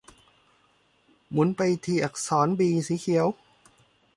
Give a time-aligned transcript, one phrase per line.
[1.31, 3.27] หมุนไปที่อักษรบีสีเขียว